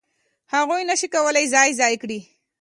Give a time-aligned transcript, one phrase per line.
[0.53, 2.19] هغوی نه شي کولای ځان ځای کړي.